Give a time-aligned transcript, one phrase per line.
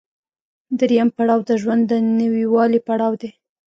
[0.79, 3.29] درېیم پړاو د ژوند د نويوالي پړاو دی